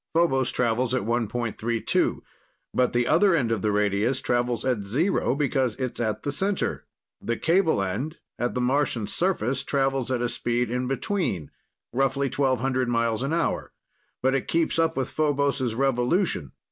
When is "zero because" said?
4.81-5.75